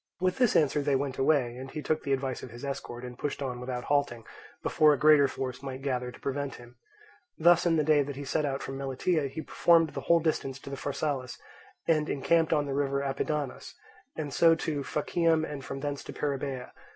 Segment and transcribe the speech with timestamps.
[0.19, 3.15] With this answer they went away, and he took the advice of his escort, and
[3.19, 4.25] pushed on without halting,
[4.63, 6.75] before a greater force might gather to prevent him.
[7.37, 10.57] Thus in the day that he set out from Melitia he performed the whole distance
[10.57, 11.37] to Pharsalus,
[11.87, 13.75] and encamped on the river Apidanus;
[14.15, 16.71] and so to Phacium and from thence to Perrhaebia.